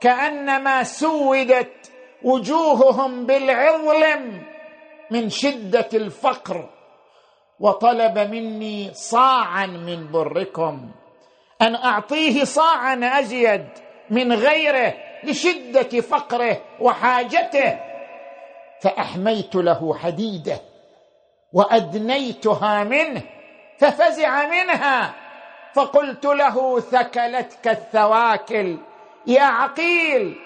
[0.00, 4.42] كأنما سودت وجوههم بالعظلم
[5.10, 6.68] من شدة الفقر.
[7.60, 10.90] وطلب مني صاعا من بركم
[11.62, 13.68] أن أعطيه صاعا أزيد
[14.10, 14.94] من غيره
[15.24, 17.78] لشدة فقره وحاجته.
[18.82, 20.60] فأحميت له حديده
[21.52, 23.22] وأدنيتها منه
[23.78, 25.25] ففزع منها.
[25.76, 28.76] فقلت له ثكلتك الثواكل.
[29.26, 30.36] يا عقيل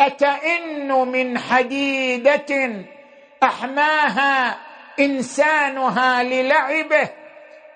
[0.00, 2.84] أتئن من حديدة
[3.42, 4.56] أحماها
[5.00, 7.08] إنسانها للعبه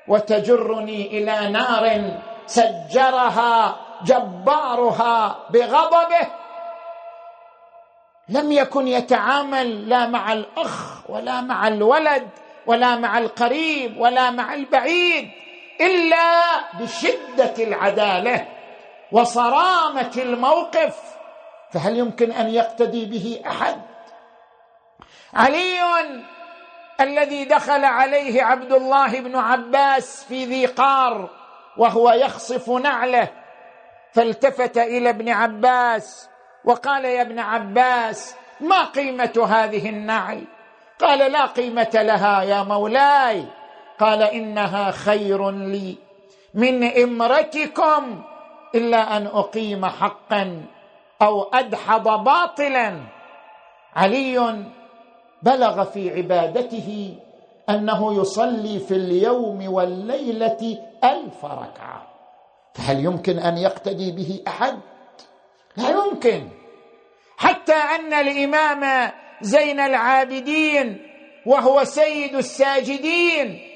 [0.08, 1.84] وتجرني إلى نار
[2.46, 6.26] سجرها جبارها بغضبه؟
[8.28, 12.28] لم يكن يتعامل لا مع الأخ ولا مع الولد
[12.66, 15.30] ولا مع القريب ولا مع البعيد.
[15.80, 18.46] إلا بشدة العدالة
[19.12, 20.96] وصرامة الموقف
[21.72, 23.80] فهل يمكن أن يقتدي به أحد؟
[25.34, 25.80] علي
[27.00, 31.30] الذي دخل عليه عبد الله بن عباس في ذي قار
[31.76, 33.28] وهو يخصف نعله
[34.12, 36.28] فالتفت إلى ابن عباس
[36.64, 40.44] وقال يا ابن عباس ما قيمة هذه النعل؟
[41.00, 43.44] قال لا قيمة لها يا مولاي.
[44.00, 45.96] قال إنها خير لي.
[46.54, 48.22] من امرتكم
[48.74, 50.62] إلا أن أقيم حقا
[51.22, 53.00] أو أدحض باطلا.
[53.96, 54.64] علي
[55.42, 57.16] بلغ في عبادته
[57.70, 62.06] أنه يصلي في اليوم والليلة ألف ركعة.
[62.74, 64.78] فهل يمكن أن يقتدي به أحد؟
[65.76, 66.48] لا يمكن.
[67.36, 71.06] حتى أن الإمام زين العابدين
[71.46, 73.73] وهو سيد الساجدين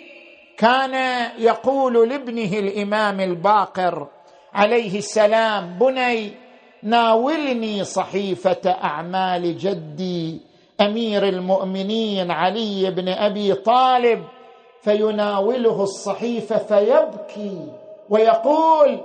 [0.58, 0.94] كان
[1.38, 4.06] يقول لابنه الإمام الباقر
[4.54, 6.32] عليه السلام بني
[6.82, 10.40] ناولني صحيفة أعمال جدي
[10.80, 14.24] أمير المؤمنين علي بن أبي طالب
[14.82, 17.72] فيناوله الصحيفة فيبكي
[18.10, 19.00] ويقول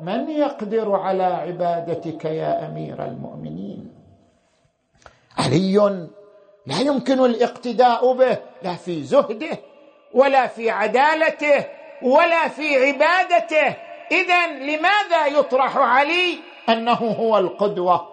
[0.00, 3.92] من يقدر على عبادتك يا أمير المؤمنين؟
[5.38, 6.06] علي
[6.66, 9.71] لا يمكن الاقتداء به لا في زهده.
[10.14, 11.66] ولا في عدالته
[12.02, 13.76] ولا في عبادته.
[14.12, 18.08] اذا لماذا يطرح علي أنه هو القدوة؟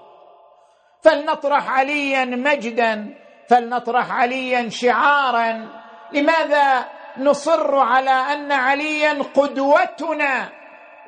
[1.02, 3.16] فلنطرح عليا مجدا
[3.50, 5.68] فلنطرح عليا شعارا.
[6.14, 6.86] لماذا
[7.18, 10.50] نصر على أن عليا قدوتنا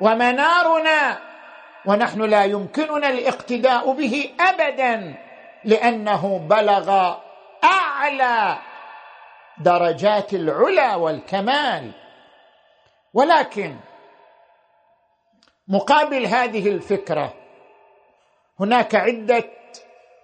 [0.00, 1.18] ومنارنا؟
[1.86, 5.14] ونحن لا يمكننا الاقتداء به أبدا
[5.64, 7.14] لأنه بلغ
[7.64, 8.58] أعلى
[9.58, 11.92] درجات العلا والكمال.
[13.14, 13.76] ولكن
[15.68, 17.34] مقابل هذه الفكرة
[18.60, 19.44] هناك عدة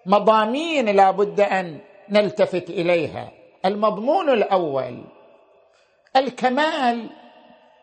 [0.06, 3.32] مضامين لا بد أن نلتفت إليها.
[3.64, 5.04] المضمون الأول
[6.16, 7.10] الكمال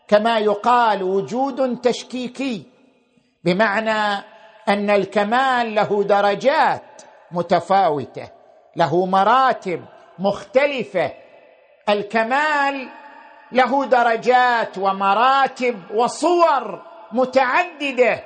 [0.08, 2.64] كما يقال وجود تشكيكي
[3.44, 4.26] بمعنى
[4.68, 8.30] أن الكمال له درجات متفاوتة
[8.76, 9.86] له مراتب
[10.20, 11.12] مختلفة
[11.89, 12.88] الكمال
[13.52, 18.24] له درجات ومراتب وصور متعددة.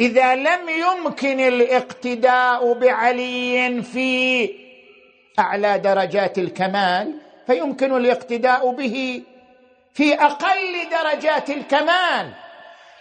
[0.00, 4.50] إذا لم يمكن الاقتداء بعلي في
[5.38, 7.14] أعلى درجات الكمال
[7.46, 9.22] فيمكن الاقتداء به
[9.94, 12.32] في أقل درجات الكمال.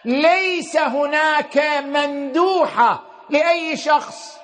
[0.06, 4.39] ليس هناك مندوحة لأي شخص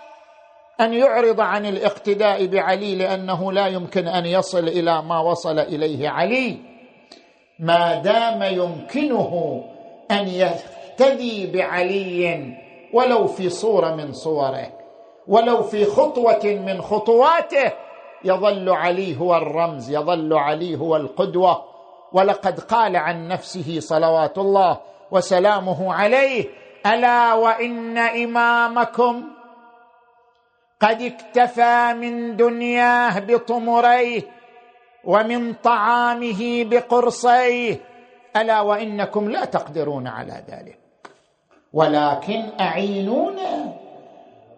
[0.81, 6.57] أن يعرض عن الاقتداء بعلي لأنه لا يمكن أن يصل إلى ما وصل إليه علي.
[7.59, 9.63] ما دام يمكنه
[10.11, 12.53] أن يهتدي بعلي
[12.93, 14.67] ولو في صورة من صوره
[15.27, 17.71] ولو في خطوة من خطواته
[18.23, 21.63] يظل علي هو الرمز يظل علي هو القدوة.
[22.13, 24.77] ولقد قال عن نفسه صلوات الله
[25.11, 26.45] وسلامه عليه
[26.85, 29.23] ألا وإن إمامكم
[30.85, 34.21] قد اكتفى من دنياه بطمريه
[35.03, 37.77] ومن طعامه بقرصيه.
[38.35, 40.79] ألا وإنكم لا تقدرون على ذلك.
[41.73, 43.73] ولكن أعينونا.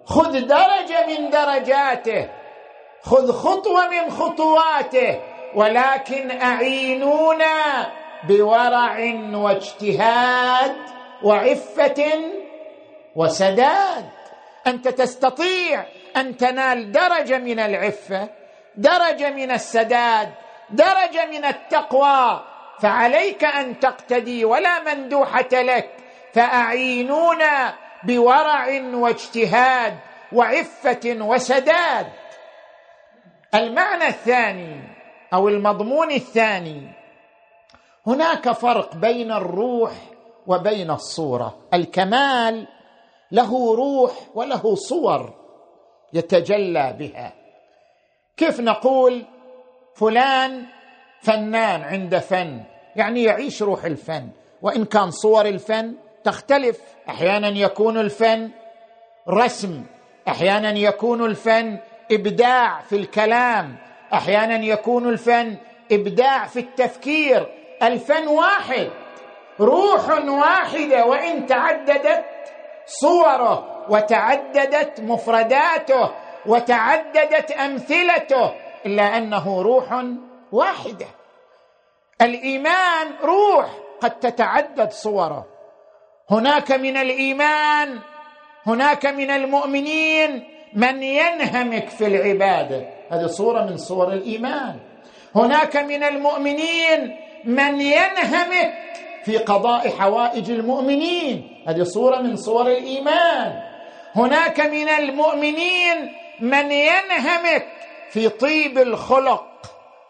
[0.06, 2.30] خذ درجه من درجاته.
[3.02, 5.20] خذ خطوة من خطواته.
[5.56, 7.88] ولكن أعينونا
[8.28, 9.00] بورع
[9.34, 10.76] واجتهاد
[11.24, 12.04] وعفة
[13.16, 14.06] وسداد.
[14.68, 15.86] أنت تستطيع
[16.18, 18.30] أن تنال درجة من العفة
[18.76, 20.30] درجة من السداد
[20.70, 22.44] درجة من التقوى.
[22.80, 25.90] فعليك أن تقتدي ولا مندوحة لك.
[26.34, 29.98] فأعينونا بورع واجتهاد
[30.32, 32.08] وعفة وسداد.
[33.56, 34.82] المعنى الثاني
[35.34, 36.92] أو المضمون الثاني
[38.08, 39.92] هناك فرق بين الروح
[40.48, 41.58] وبين الصورة.
[41.74, 42.68] الكمال
[43.32, 45.47] له روح وله صور.
[46.14, 47.34] يتجلى بها.
[48.38, 49.26] كيف نقول
[49.96, 50.66] فلان
[51.22, 52.64] فنان عند فن؟
[52.96, 54.30] يعني يعيش روح الفن.
[54.62, 56.82] وإن كان صور الفن تختلف.
[57.10, 58.50] أحيانا يكون الفن
[59.30, 59.84] رسم.
[60.28, 61.78] أحيانا يكون الفن
[62.12, 63.76] إبداع في الكلام.
[64.14, 65.56] أحيانا يكون الفن
[65.92, 67.48] إبداع في التفكير.
[67.84, 68.90] الفن واحد.
[69.60, 71.06] روح واحدة.
[71.06, 72.26] وإن تعددت
[72.88, 76.12] صوره وتعددت مفرداته
[76.46, 78.54] وتعددت أمثلته
[78.86, 80.04] إلا أنه روح
[80.52, 81.06] واحدة.
[82.22, 83.66] الإيمان روح
[84.02, 85.46] قد تتعدد صوره.
[86.30, 88.00] هناك من الإيمان
[88.66, 92.90] هناك من المؤمنين من ينهمك في العبادة.
[93.10, 94.80] هذه صورة من صور الإيمان.
[95.36, 98.74] هناك من المؤمنين من ينهمك
[99.26, 101.64] في قضاء حوائج المؤمنين.
[101.68, 103.62] هذه صورة من صور الإيمان.
[104.16, 107.68] هناك من المؤمنين من ينهمك
[108.10, 109.46] في طيب الخلق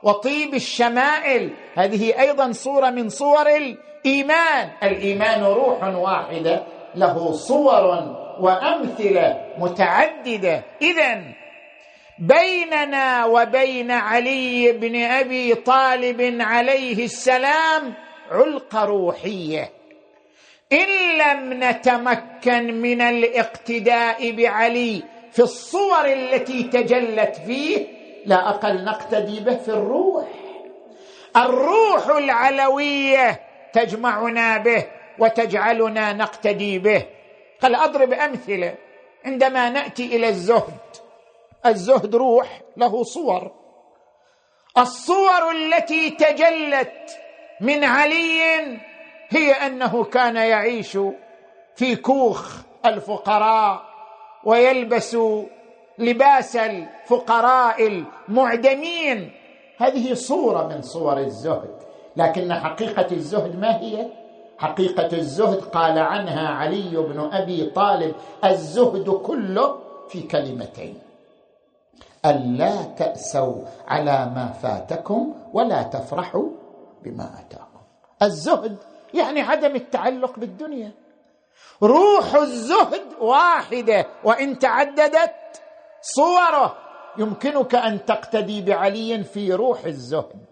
[0.04, 1.54] وطيب الشمائل.
[1.76, 4.70] هذه أيضا صورة من صور الإيمان.
[4.84, 6.64] الإيمان روح واحدة
[6.96, 10.64] له صور وأمثلة متعددة.
[10.82, 11.24] اذا
[12.20, 17.94] بيننا وبين علي بن أبي طالب عليه السلام
[18.32, 19.72] علقه روحية.
[20.74, 27.88] إن لم نتمكن من الاقتداء بعلي في الصور التي تجلت فيه
[28.26, 30.28] لا أقل نقتدي به في الروح.
[31.38, 33.40] الروح العلوية
[33.74, 34.86] تجمعنا به
[35.20, 37.06] وتجعلنا نقتدي به.
[37.62, 38.76] خل أضرب أمثلة.
[39.26, 40.80] عندما نأتي إلى الزهد
[41.66, 43.52] الزهد روح له صور.
[44.78, 47.20] الصور التي تجلت
[47.62, 48.42] من علي
[49.30, 50.98] هي أنه كان يعيش
[51.76, 53.82] في كوخ الفقراء
[54.44, 55.18] ويلبس
[55.98, 59.32] لباس الفقراء المعدمين.
[59.78, 61.76] هذه صورة من صور الزهد
[62.16, 64.08] لكن حقيقة الزهد ما هي؟
[64.58, 69.80] حقيقة الزهد قال عنها علي بن أبي طالب الزهد كله
[70.10, 71.00] في كلمتين
[72.26, 73.56] الا تأسوا
[73.88, 76.50] على ما فاتكم ولا تفرحوا
[77.10, 77.80] بما اتاكم
[78.22, 78.78] الزهد
[79.14, 80.92] يعني عدم التعلق بالدنيا.
[81.84, 85.62] روح الزهد واحدة وإن تعددت
[86.02, 86.78] صوره
[87.18, 90.46] يمكنك أن تقتدي بعلي في روح الزهد.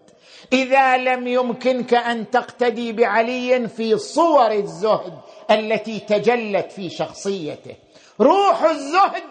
[0.52, 5.18] إذا لم يمكنك أن تقتدي بعلي في صور الزهد
[5.50, 7.74] التي تجلت في شخصيته.
[8.20, 9.22] روح الزهد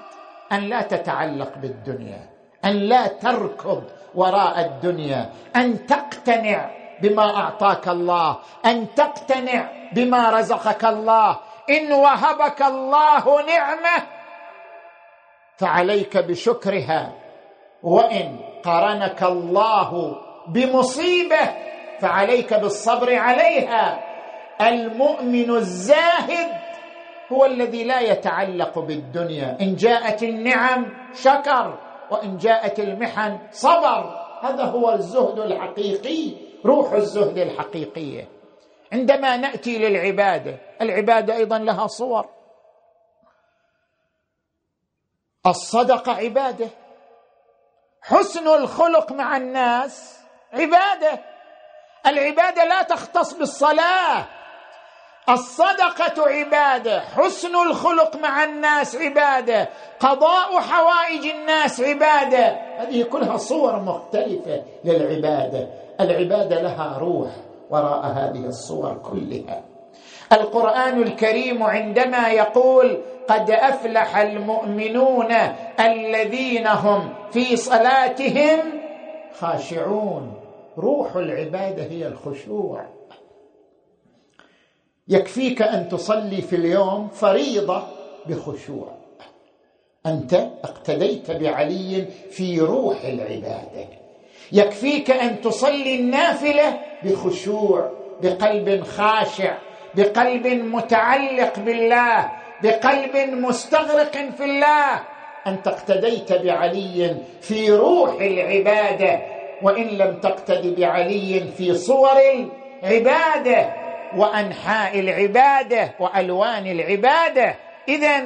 [0.51, 2.29] أن لا تتعلق بالدنيا
[2.65, 3.83] أن لا تركض
[4.15, 11.39] وراء الدنيا أن تقتنع بما أعطاك الله أن تقتنع بما رزقك الله.
[11.69, 14.03] إن وهبك الله نعمة
[15.57, 17.13] فعليك بشكرها.
[17.83, 20.15] وإن قرنك الله
[20.47, 21.43] بمصيبة
[21.99, 23.99] فعليك بالصبر عليها.
[24.61, 26.49] المؤمن الزاهد
[27.31, 29.57] هو الذي لا يتعلق بالدنيا.
[29.61, 31.79] إن جاءت النعم شكر
[32.11, 34.25] وإن جاءت المحن صبر.
[34.41, 36.44] هذا هو الزهد الحقيقي.
[36.65, 38.27] روح الزهد الحقيقية.
[38.93, 42.25] عندما نأتي للعبادة العبادة أيضا لها صور.
[45.47, 46.67] الصدقة عبادة.
[48.01, 50.19] حسن الخلق مع الناس
[50.53, 51.19] عبادة.
[52.07, 54.25] العبادة لا تختص بالصلاة.
[55.29, 56.99] الصدقة عبادة.
[56.99, 59.69] حسن الخلق مع الناس عبادة.
[59.99, 62.47] قضاء حوائج الناس عبادة.
[62.77, 65.84] هذه كلها صور مختلفة للعبادة.
[65.99, 67.29] العبادة لها روح
[67.69, 69.63] وراء هذه الصور كلها.
[70.33, 75.31] القرآن الكريم عندما يقول قد أفلح المؤمنون
[75.79, 78.59] الذين هم في صلاتهم
[79.39, 80.33] خاشعون.
[80.77, 82.85] روح العبادة هي الخشوع.
[85.07, 87.83] يكفيك أن تصلي في اليوم فريضة
[88.25, 88.87] بخشوع.
[90.05, 90.33] أنت
[90.63, 94.04] اقتديت بعلي في روح العبادة.
[94.51, 97.91] يكفيك أن تصلي النافلة بخشوع
[98.21, 99.57] بقلب خاشع
[99.95, 102.31] بقلب متعلق بالله
[102.63, 105.01] بقلب مستغرق في الله.
[105.47, 109.21] أنت اقتديت بعلي في روح العبادة
[109.61, 112.09] وإن لم تقتد بعلي في صور
[112.83, 113.73] العبادة
[114.17, 117.55] وأنحاء العبادة وألوان العبادة.
[117.87, 118.23] اذا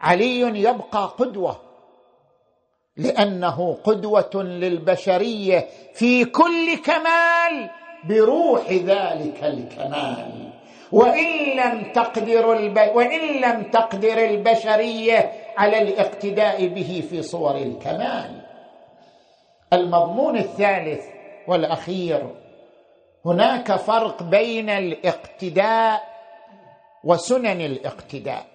[0.00, 1.71] علي يبقى قدوة.
[2.96, 7.70] لأنه قدوة للبشرية في كل كمال
[8.04, 10.52] بروح ذلك الكمال.
[10.92, 12.78] وإن لم تقدر الب...
[12.94, 18.40] وإن لم تقدر البشرية على الاقتداء به في صور الكمال.
[19.72, 21.04] المضمون الثالث
[21.48, 22.30] والأخير
[23.26, 26.02] هناك فرق بين الاقتداء
[27.04, 28.51] وسنن الاقتداء.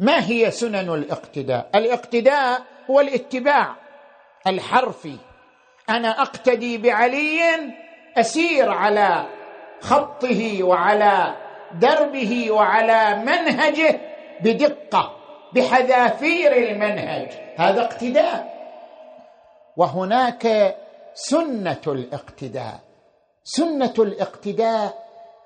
[0.00, 3.76] ما هي سنن الاقتداء؟ الاقتداء هو الاتباع
[4.46, 5.16] الحرفي.
[5.90, 7.40] أنا أقتدي بعلي
[8.16, 9.26] أسير على
[9.80, 11.34] خطه وعلى
[11.74, 14.00] دربه وعلى منهجه
[14.40, 15.16] بدقة
[15.54, 17.28] بحذافير المنهج.
[17.56, 18.60] هذا اقتداء.
[19.76, 20.76] وهناك
[21.14, 22.80] سنة الاقتداء.
[23.44, 24.94] سنة الاقتداء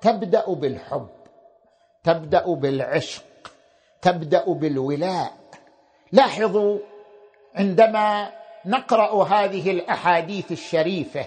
[0.01, 1.09] تبدأ بالحب
[2.03, 3.23] تبدأ بالعشق
[4.05, 5.31] تبدأ بالولاء.
[6.11, 6.77] لاحظوا
[7.55, 8.29] عندما
[8.65, 11.25] نقرأ هذه الأحاديث الشريفة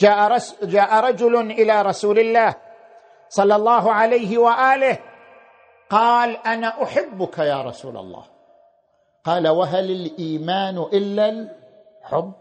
[0.00, 2.54] جاء, رس جاء رجل إلى رسول الله
[3.28, 4.98] صلى الله عليه وآله
[5.90, 8.24] قال أنا أحبك يا رسول الله.
[9.24, 12.32] قال وهل الإيمان إلا الحب؟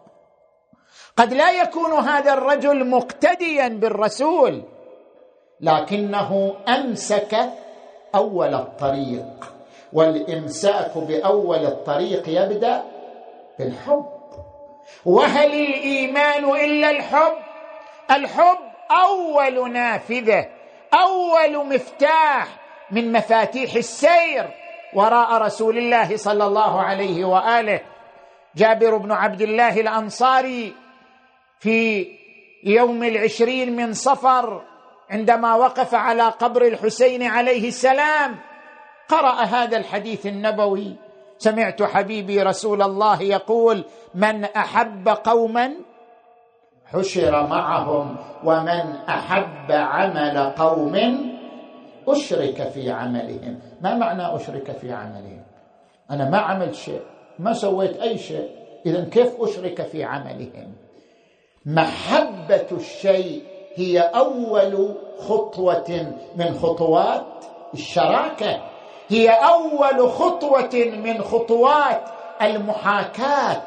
[1.18, 4.64] قد لا يكون هذا الرجل مقتديا بالرسول
[5.62, 7.34] لكنه أمسك
[8.16, 9.53] أول الطريق.
[9.93, 12.84] والإمساك بأول الطريق يبدأ
[13.59, 14.05] بالحب.
[15.05, 17.38] وهل الإيمان إلا الحب؟
[18.12, 18.57] الحب
[18.91, 20.47] أول نافذة
[20.93, 22.47] أول مفتاح
[22.91, 24.49] من مفاتيح السير.
[24.93, 27.80] وراء رسول الله صلى الله عليه وآله.
[28.55, 30.74] جابر بن عبد الله الأنصاري
[31.59, 32.07] في
[32.64, 34.64] يوم العشرين من صفر
[35.12, 38.36] عندما وقف على قبر الحسين عليه السلام
[39.07, 40.95] قرأ هذا الحديث النبوي.
[41.38, 43.84] سمعت حبيبي رسول الله يقول
[44.16, 45.72] من أحب قوما
[46.86, 50.95] حشر معهم ومن أحب عمل قوم
[52.07, 53.59] أشرك في عملهم.
[53.82, 55.43] ما معنى أشرك في عملهم؟
[56.12, 57.01] أنا ما عملت شيء
[57.39, 58.49] ما سويت أي شيء.
[58.86, 60.74] اذا كيف أشرك في عملهم؟
[61.66, 63.43] محبة الشيء
[63.76, 67.26] هي أول خطوة من خطوات
[67.74, 68.61] الشراكة.
[69.09, 72.01] هي أول خطوة من خطوات
[72.41, 73.61] المحاكاة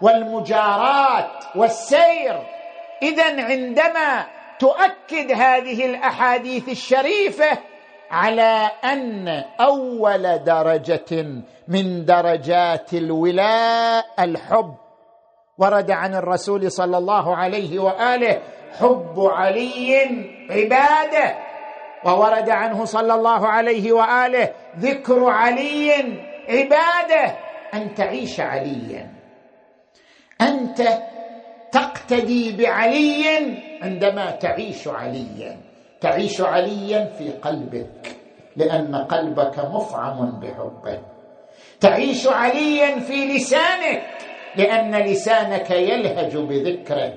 [0.00, 2.42] والمجاراه والسير.
[3.02, 4.26] اذا عندما
[4.58, 7.58] تؤكد هذه الأحاديث الشريفة
[8.10, 11.26] على أن أول درجة
[11.68, 14.74] من درجات الولاء الحب
[15.58, 18.40] ورد عن الرسول صلى الله عليه وآله
[18.80, 19.94] حب علي
[20.50, 21.34] عبادة.
[22.04, 25.92] وورد عنه صلى الله عليه وآله ذكر علي
[26.48, 27.36] عبادة.
[27.74, 29.10] أن تعيش عليا.
[30.40, 30.82] أنت
[31.72, 33.24] تقتدي بعلي
[33.82, 35.56] عندما تعيش عليا.
[36.00, 38.16] تعيش عليا في قلبك
[38.56, 41.00] لأن قلبك مفعم بحبه
[41.80, 44.02] تعيش عليا في لسانك
[44.56, 47.12] لأن لسانك يلهج بذكره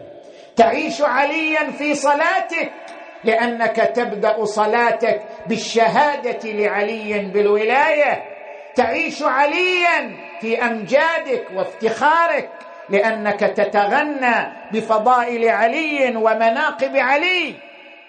[0.60, 2.72] تعيش عليا في صلاتك
[3.24, 8.24] لأنك تبدأ صلاتك بالشهادة لعلي بالولاية.
[8.76, 12.50] تعيش عليا في أمجادك وافتخارك
[12.90, 14.36] لأنك تتغنى
[14.74, 17.56] بفضائل علي ومناقب علي.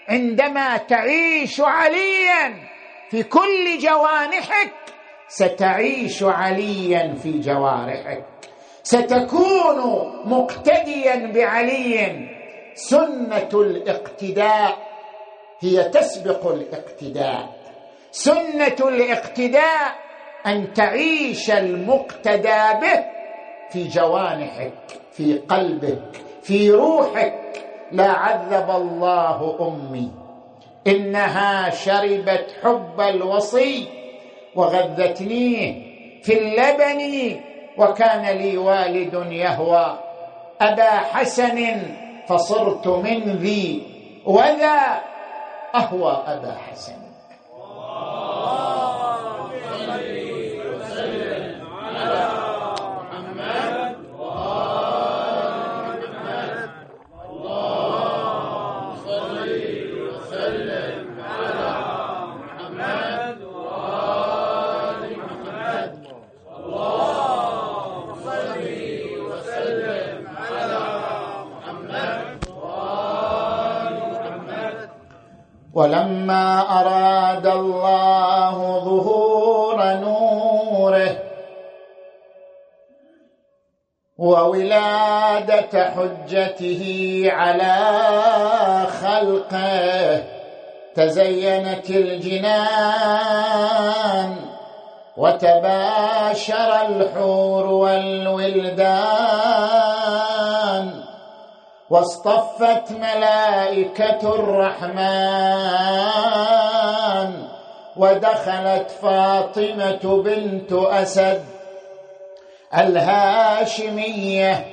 [0.09, 2.53] عندما تعيش عليا
[3.11, 4.71] في كل جوانحك
[5.27, 8.23] ستعيش عليا في جوارحك.
[8.83, 9.77] ستكون
[10.25, 12.40] مقتديا بعلي.
[12.75, 14.77] سنة الاقتداء
[15.59, 17.49] هي تسبق الاقتداء.
[18.11, 19.95] سنة الاقتداء
[20.45, 23.05] أن تعيش المقتدى به
[23.71, 24.73] في جوانحك
[25.11, 27.63] في قلبك في روحك.
[27.91, 30.11] لا عذب الله أمي.
[30.87, 33.87] إنها شربت حب الوصي
[34.55, 35.91] وغذتنيه
[36.23, 37.39] في اللبن
[37.77, 39.99] وكان لي والد يهوى.
[40.61, 41.81] أبا حسن
[42.31, 43.83] فصرت من ذي
[44.25, 45.01] وذا
[45.75, 46.93] أهوى أبا حسن.
[75.81, 81.17] ولما أراد الله ظهور نوره
[84.17, 86.83] وولادة حجته
[87.25, 87.77] على
[89.01, 90.23] خلقه
[90.95, 93.41] تزينت الجنان
[95.17, 99.11] وتباشر الحور والولدان.
[101.91, 105.01] واصطفت ملائكة الرحمن
[107.97, 111.45] ودخلت فاطمة بنت أسد
[112.77, 114.65] الهاشمية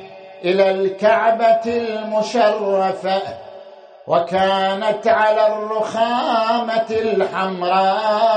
[0.45, 3.23] إلى الكعبة المشرفة
[4.07, 8.29] وكانت على الرخامة الحمراء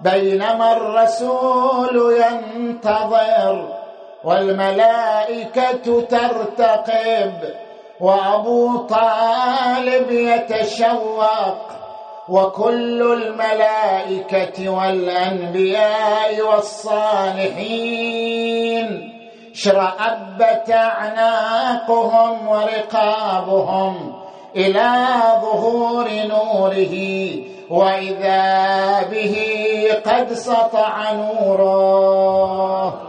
[0.00, 3.77] بينما الرسول ينتظر
[4.28, 7.32] والملائكة ترتقب
[8.00, 11.58] وأبو طالب يتشوق
[12.28, 17.88] وكل الملائكة والأنبياء والصالحين
[19.52, 24.12] شرأبت أعناقهم ورقابهم
[24.56, 25.06] إلى
[25.42, 26.96] ظهور نوره
[27.70, 29.36] وإذا به
[30.06, 33.08] قد سطع نوره.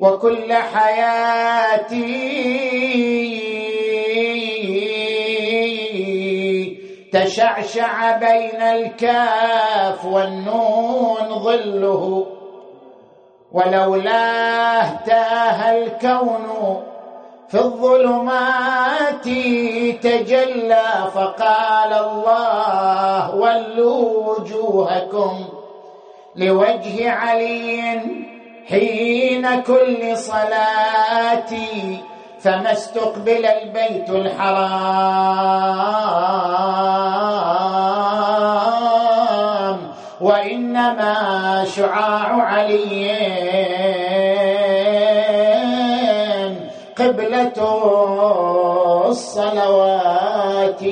[0.00, 1.98] وكل حياتي
[7.12, 12.26] تشعشع بين الكاف والنون ظله.
[13.52, 16.82] ولولاه تاه الكون
[17.48, 19.24] في الظلمات
[20.02, 25.44] تجلى فقال الله ولوا وجوهكم
[26.36, 28.27] لوجه علي.
[28.68, 31.98] حين كل صلاتي
[32.40, 34.58] فما استقبل البيت الحرام
[40.20, 43.08] وإنما شعاع علي.
[46.98, 47.58] قبلة
[49.08, 50.82] الصلوات.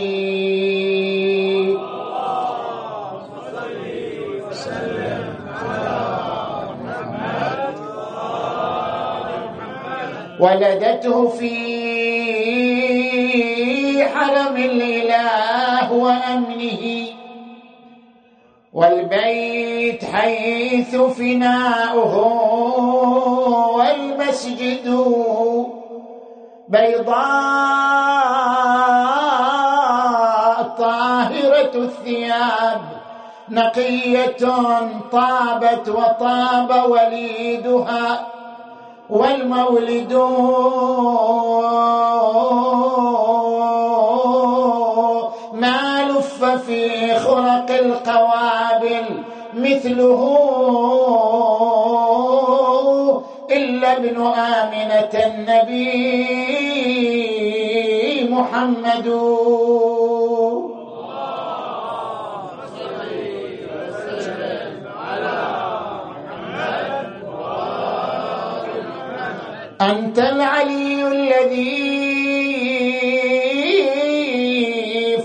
[10.41, 11.57] ولدته في
[14.05, 17.07] حرم الإله وأمنه.
[18.73, 22.17] والبيت حيث فناؤه
[23.77, 25.05] والمسجد
[26.69, 27.17] بيضاء
[30.79, 32.81] طاهرة الثياب.
[33.51, 34.37] نقية
[35.13, 38.27] طابت وطاب وليدها.
[39.11, 40.13] والمولد.
[45.53, 49.23] ما لف في خرق القوابل
[49.55, 50.23] مثله
[53.51, 56.27] إلا ابن آمنة النبي
[58.31, 59.07] محمد.
[69.81, 71.97] أنت العلي الذي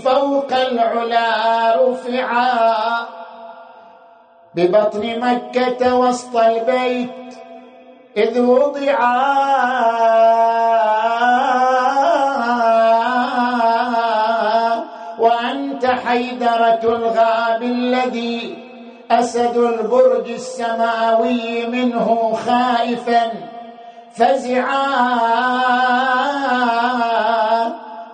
[0.04, 3.06] فوق العلا رفعا.
[4.54, 7.34] ببطن مكة وسط البيت
[8.16, 9.22] إذ وضعا.
[15.18, 18.58] وأنت حيدرة الغاب الذي
[19.10, 23.32] أسد البرج السماوي منه خائفا.
[24.14, 24.92] فزعا.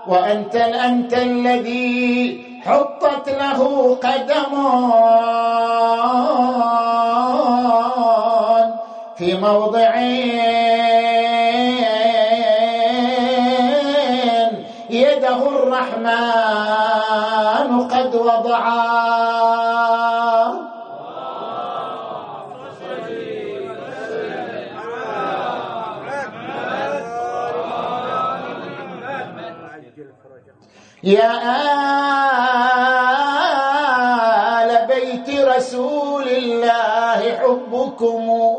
[0.07, 4.53] وأنت أنت الذي حطت له قدم.
[9.17, 9.97] في موضع
[14.91, 16.69] يده الرحمن
[17.89, 19.68] قد وضعا.
[31.09, 31.33] يا
[34.61, 38.57] آل بيت رسول الله كفاكم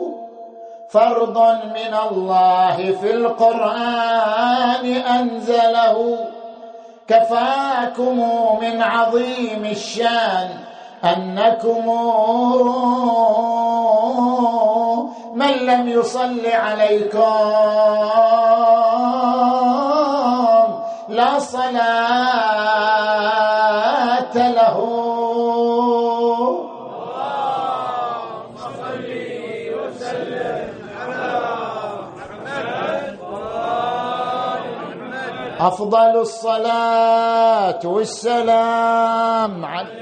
[0.89, 1.37] فرض
[1.77, 4.85] من الله في القرآن
[5.19, 6.17] أنزله.
[7.07, 8.17] كفاكم
[8.61, 10.49] من عظيم الشان
[11.03, 11.85] أنكم
[15.33, 17.69] من لم يصل عليكم.
[21.39, 21.79] لا صلاه
[24.37, 24.77] له
[35.59, 39.98] أفضل الصلاة والسلام على